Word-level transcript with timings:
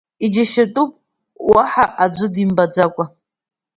Иџьашьатәуп, 0.25 0.91
уаҳа 1.49 1.85
аӡәы 2.03 2.27
димбаӡакәа… 2.33 3.03